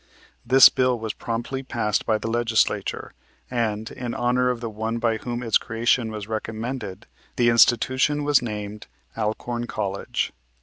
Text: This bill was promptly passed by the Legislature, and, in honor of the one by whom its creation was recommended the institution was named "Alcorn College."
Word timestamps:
This 0.43 0.67
bill 0.67 0.97
was 0.97 1.13
promptly 1.13 1.61
passed 1.61 2.07
by 2.07 2.17
the 2.17 2.27
Legislature, 2.27 3.13
and, 3.51 3.91
in 3.91 4.15
honor 4.15 4.49
of 4.49 4.59
the 4.59 4.67
one 4.67 4.97
by 4.97 5.17
whom 5.17 5.43
its 5.43 5.59
creation 5.59 6.09
was 6.11 6.27
recommended 6.27 7.05
the 7.35 7.49
institution 7.49 8.23
was 8.23 8.41
named 8.41 8.87
"Alcorn 9.15 9.67
College." 9.67 10.33